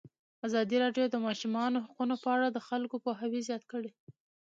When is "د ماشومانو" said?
1.13-1.83